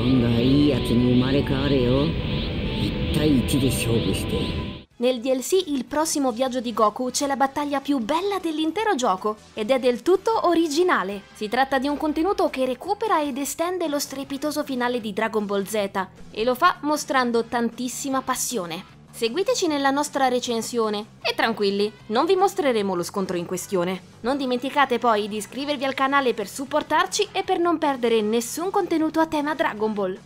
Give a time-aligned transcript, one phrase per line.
[0.00, 9.36] 今度はいいやつに生まれ変われよ1対1で勝負して Nel DLC Il prossimo viaggio di Goku c'è la battaglia più bella dell'intero gioco
[9.52, 11.20] ed è del tutto originale.
[11.34, 15.64] Si tratta di un contenuto che recupera ed estende lo strepitoso finale di Dragon Ball
[15.64, 15.90] Z
[16.30, 18.84] e lo fa mostrando tantissima passione.
[19.13, 24.01] Seguiteci nella nostra recensione e tranquilli, non vi mostreremo lo scontro in questione.
[24.21, 29.19] Non dimenticate poi di iscrivervi al canale per supportarci e per non perdere nessun contenuto
[29.19, 30.19] a tema Dragon Ball.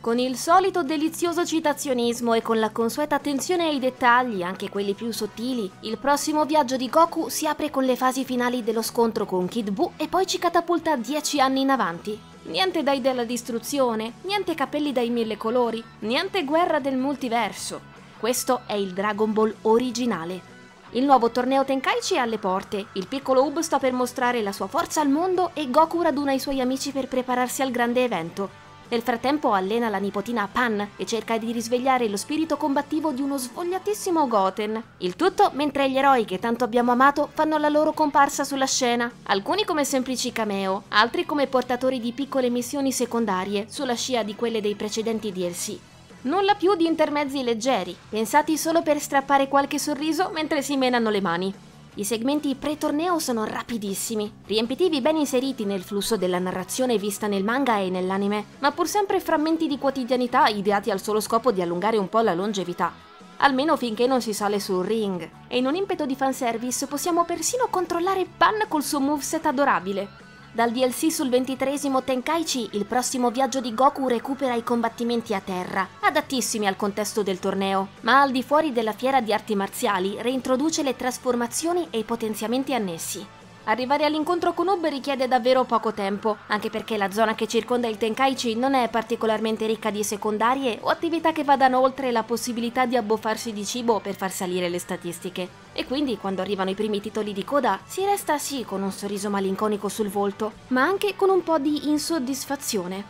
[0.00, 5.10] Con il solito delizioso citazionismo e con la consueta attenzione ai dettagli, anche quelli più
[5.10, 9.48] sottili, il prossimo viaggio di Goku si apre con le fasi finali dello scontro con
[9.48, 12.18] Kid Buu e poi ci catapulta dieci anni in avanti.
[12.48, 17.78] Niente dai della distruzione, niente capelli dai mille colori, niente guerra del multiverso.
[18.18, 20.56] Questo è il Dragon Ball originale.
[20.92, 24.66] Il nuovo torneo Tenkaichi è alle porte, il piccolo Ub sta per mostrare la sua
[24.66, 28.67] forza al mondo e Goku raduna i suoi amici per prepararsi al grande evento.
[28.90, 33.36] Nel frattempo allena la nipotina Pan e cerca di risvegliare lo spirito combattivo di uno
[33.36, 34.82] svogliatissimo Goten.
[34.98, 39.10] Il tutto mentre gli eroi che tanto abbiamo amato fanno la loro comparsa sulla scena,
[39.24, 44.62] alcuni come semplici cameo, altri come portatori di piccole missioni secondarie sulla scia di quelle
[44.62, 45.76] dei precedenti DLC.
[46.22, 51.20] Nulla più di intermezzi leggeri, pensati solo per strappare qualche sorriso mentre si menano le
[51.20, 51.54] mani.
[51.98, 57.78] I segmenti pre-torneo sono rapidissimi, riempitivi ben inseriti nel flusso della narrazione vista nel manga
[57.78, 62.08] e nell'anime, ma pur sempre frammenti di quotidianità ideati al solo scopo di allungare un
[62.08, 62.92] po' la longevità.
[63.38, 65.28] Almeno finché non si sale sul ring.
[65.48, 70.27] E in un impeto di fanservice possiamo persino controllare Pan col suo moveset adorabile.
[70.50, 75.86] Dal DLC sul ventitresimo Tenkaichi, il prossimo viaggio di Goku recupera i combattimenti a terra,
[76.00, 80.82] adattissimi al contesto del torneo, ma al di fuori della fiera di arti marziali reintroduce
[80.82, 83.37] le trasformazioni e i potenziamenti annessi.
[83.68, 87.98] Arrivare all'incontro con Ub richiede davvero poco tempo, anche perché la zona che circonda il
[87.98, 92.96] Tenkaichi non è particolarmente ricca di secondarie o attività che vadano oltre la possibilità di
[92.96, 95.48] abboffarsi di cibo per far salire le statistiche.
[95.74, 99.28] E quindi quando arrivano i primi titoli di coda si resta sì con un sorriso
[99.28, 103.04] malinconico sul volto, ma anche con un po' di insoddisfazione.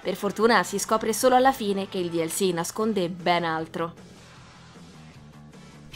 [0.00, 3.92] Per fortuna si scopre solo alla fine che il DLC nasconde ben altro.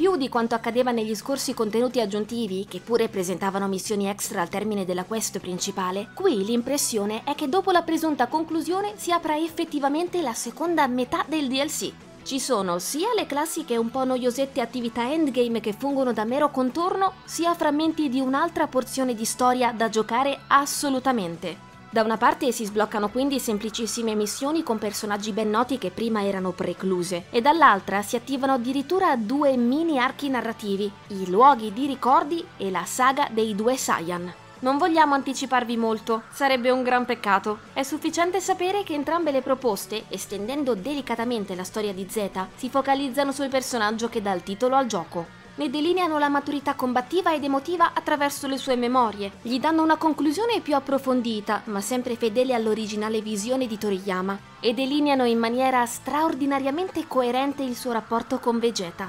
[0.02, 4.84] Più di quanto accadeva negli scorsi contenuti aggiuntivi, che pure presentavano missioni extra al termine
[4.84, 10.34] della quest principale, qui l'impressione è che dopo la presunta conclusione si apra effettivamente la
[10.34, 11.92] seconda metà del DLC.
[12.24, 17.12] Ci sono sia le classiche un po' noiosette attività endgame che fungono da mero contorno,
[17.24, 21.70] sia frammenti di un'altra porzione di storia da giocare assolutamente.
[21.92, 26.52] Da una parte si sbloccano quindi semplicissime missioni con personaggi ben noti che prima erano
[26.52, 32.70] precluse, e dall'altra si attivano addirittura due mini archi narrativi, i luoghi di ricordi e
[32.70, 34.32] la saga dei due Saiyan.
[34.60, 37.58] Non vogliamo anticiparvi molto, sarebbe un gran peccato.
[37.74, 43.32] È sufficiente sapere che entrambe le proposte, estendendo delicatamente la storia di Z, si focalizzano
[43.32, 47.92] sul personaggio che dà il titolo al gioco ne delineano la maturità combattiva ed emotiva
[47.94, 53.68] attraverso le sue memorie, gli danno una conclusione più approfondita, ma sempre fedele all'originale visione
[53.68, 59.08] di Toriyama, e delineano in maniera straordinariamente coerente il suo rapporto con Vegeta.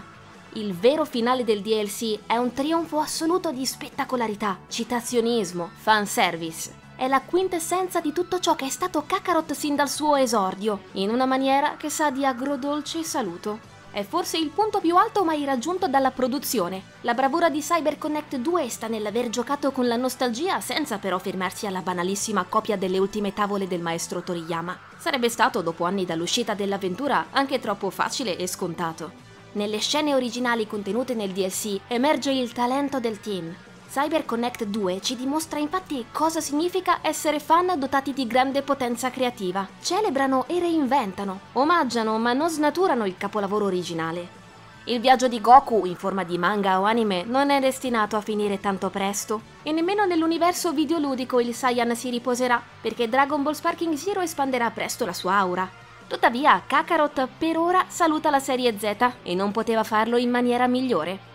[0.53, 6.81] Il vero finale del DLC è un trionfo assoluto di spettacolarità, citazionismo, fanservice.
[6.95, 11.09] È la quintessenza di tutto ciò che è stato Kakarot sin dal suo esordio, in
[11.09, 13.71] una maniera che sa di agrodolce saluto.
[13.93, 16.81] È forse il punto più alto mai raggiunto dalla produzione.
[17.01, 21.81] La bravura di CyberConnect 2 sta nell'aver giocato con la nostalgia senza però fermarsi alla
[21.81, 24.75] banalissima copia delle ultime tavole del maestro Toriyama.
[24.97, 29.11] Sarebbe stato, dopo anni dall'uscita dell'avventura, anche troppo facile e scontato.
[29.51, 33.55] Nelle scene originali contenute nel DLC emerge il talento del team,
[33.93, 39.67] CyberConnect 2 ci dimostra infatti cosa significa essere fan dotati di grande potenza creativa.
[39.83, 44.41] Celebrano e reinventano, omaggiano ma non snaturano il capolavoro originale.
[44.85, 48.59] Il viaggio di Goku in forma di manga o anime non è destinato a finire
[48.59, 54.21] tanto presto e nemmeno nell'universo videoludico il Saiyan si riposerà perché Dragon Ball Sparking Zero
[54.21, 55.69] espanderà presto la sua aura.
[56.07, 61.32] Tuttavia Kakarot per ora saluta la serie Z e non poteva farlo in maniera migliore.